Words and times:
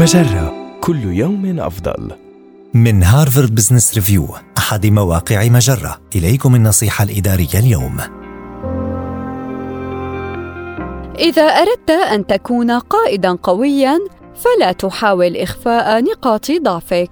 مجرة 0.00 0.78
كل 0.80 1.04
يوم 1.04 1.60
أفضل. 1.60 2.10
من 2.74 3.02
Harvard 3.02 3.54
Business 3.54 3.94
Review 3.94 4.28
أحد 4.58 4.86
مواقع 4.86 5.48
مجرة 5.48 6.00
إليكم 6.16 6.54
النصيحة 6.54 7.04
الإدارية 7.04 7.54
اليوم 7.54 7.96
إذا 11.18 11.42
أردت 11.42 11.90
أن 11.90 12.26
تكون 12.26 12.70
قائداً 12.70 13.38
قوياً 13.42 13.98
فلا 14.34 14.72
تحاول 14.72 15.36
إخفاء 15.36 16.04
نقاط 16.04 16.50
ضعفك. 16.50 17.10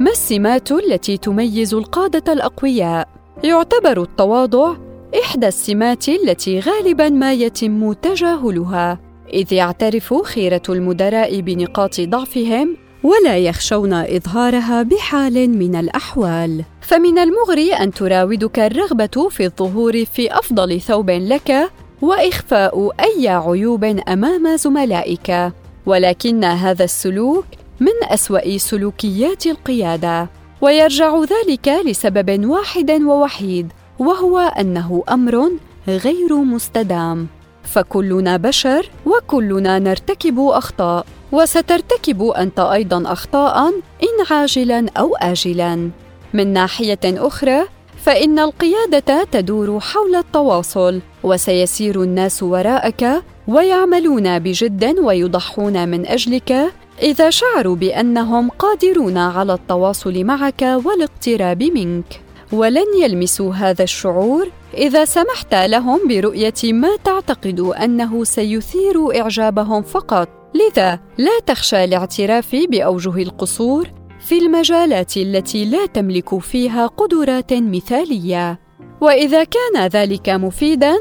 ما 0.00 0.10
السمات 0.10 0.72
التي 0.72 1.16
تميز 1.16 1.74
القادة 1.74 2.32
الأقوياء؟ 2.32 3.08
يعتبر 3.44 4.02
التواضع 4.02 4.74
إحدى 5.22 5.48
السمات 5.48 6.08
التي 6.08 6.60
غالباً 6.60 7.08
ما 7.08 7.32
يتم 7.32 7.92
تجاهلها، 7.92 9.09
إذ 9.32 9.52
يعترف 9.52 10.14
خيرة 10.14 10.62
المدراء 10.68 11.40
بنقاط 11.40 12.00
ضعفهم 12.00 12.76
ولا 13.02 13.38
يخشون 13.38 13.92
إظهارها 13.92 14.82
بحال 14.82 15.58
من 15.58 15.76
الأحوال. 15.76 16.64
فمن 16.80 17.18
المغري 17.18 17.72
أن 17.72 17.92
تراودك 17.92 18.58
الرغبة 18.58 19.28
في 19.30 19.44
الظهور 19.44 20.04
في 20.04 20.32
أفضل 20.32 20.80
ثوب 20.80 21.10
لك 21.10 21.70
وإخفاء 22.02 22.90
أي 23.00 23.28
عيوب 23.28 23.84
أمام 23.84 24.56
زملائك، 24.56 25.52
ولكن 25.86 26.44
هذا 26.44 26.84
السلوك 26.84 27.44
من 27.80 28.08
أسوأ 28.08 28.58
سلوكيات 28.58 29.46
القيادة، 29.46 30.28
ويرجع 30.60 31.20
ذلك 31.20 31.68
لسبب 31.86 32.46
واحد 32.46 32.90
ووحيد، 32.90 33.72
وهو 33.98 34.38
أنه 34.38 35.04
أمر 35.10 35.50
غير 35.88 36.36
مستدام. 36.36 37.26
فكلنا 37.72 38.36
بشر 38.36 38.90
وكلنا 39.06 39.78
نرتكب 39.78 40.38
أخطاء 40.38 41.06
وسترتكب 41.32 42.22
أنت 42.22 42.60
أيضا 42.60 43.12
اخطاء 43.12 43.68
إن 44.02 44.16
عاجلا 44.30 44.86
أو 44.96 45.16
اجلا. 45.16 45.90
من 46.34 46.52
ناحية 46.52 46.98
أخرى 47.04 47.62
فإن 48.04 48.38
القيادة 48.38 49.24
تدور 49.24 49.80
حول 49.80 50.14
التواصل 50.14 51.00
وسيسير 51.22 52.02
الناس 52.02 52.42
وراءك 52.42 53.22
ويعملون 53.48 54.38
بجد 54.38 54.98
ويضحون 54.98 55.88
من 55.88 56.06
أجلك 56.06 56.72
إذا 57.02 57.30
شعروا 57.30 57.76
بأنهم 57.76 58.50
قادرون 58.50 59.18
على 59.18 59.54
التواصل 59.54 60.24
معك 60.24 60.62
والاقتراب 60.84 61.62
منك. 61.62 62.29
ولن 62.52 62.86
يلمسوا 63.02 63.54
هذا 63.54 63.82
الشعور 63.82 64.50
إذا 64.74 65.04
سمحت 65.04 65.54
لهم 65.54 66.08
برؤية 66.08 66.62
ما 66.64 66.96
تعتقد 67.04 67.60
أنه 67.60 68.24
سيثير 68.24 69.20
إعجابهم 69.20 69.82
فقط. 69.82 70.28
لذا 70.54 70.98
لا 71.18 71.40
تخشى 71.46 71.84
الاعتراف 71.84 72.56
بأوجه 72.70 73.22
القصور 73.22 73.90
في 74.20 74.38
المجالات 74.38 75.16
التي 75.16 75.64
لا 75.64 75.86
تملك 75.86 76.38
فيها 76.38 76.86
قدرات 76.86 77.52
مثالية. 77.52 78.60
وإذا 79.00 79.44
كان 79.44 79.86
ذلك 79.86 80.28
مفيدا 80.28 80.96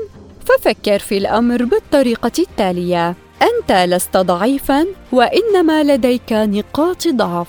ففكر 0.45 0.99
في 0.99 1.17
الأمر 1.17 1.63
بالطريقة 1.63 2.31
التالية. 2.39 3.15
أنت 3.41 3.71
لست 3.71 4.17
ضعيفا 4.17 4.85
وإنما 5.11 5.83
لديك 5.83 6.33
نقاط 6.33 7.07
ضعف 7.07 7.47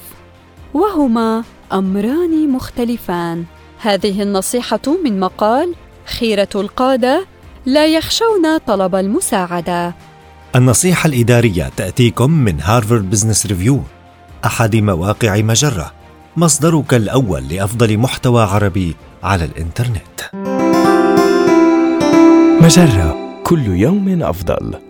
وهما 0.74 1.44
أمران 1.72 2.48
مختلفان. 2.48 3.44
هذه 3.82 4.22
النصيحة 4.22 4.80
من 5.04 5.20
مقال 5.20 5.74
خيرة 6.18 6.48
القادة 6.54 7.26
لا 7.66 7.86
يخشون 7.86 8.58
طلب 8.66 8.94
المساعدة 8.94 9.94
النصيحة 10.56 11.06
الإدارية 11.06 11.70
تأتيكم 11.76 12.30
من 12.30 12.60
Harvard 12.60 13.10
Business 13.10 13.46
Review 13.46 13.80
أحد 14.46 14.76
مواقع 14.76 15.36
مجرة 15.40 15.92
مصدرك 16.36 16.94
الأول 16.94 17.48
لأفضل 17.48 17.98
محتوى 17.98 18.42
عربي 18.42 18.96
على 19.22 19.44
الإنترنت 19.44 20.20
مجرة 22.62 23.16
كل 23.44 23.66
يوم 23.66 24.22
أفضل. 24.22 24.89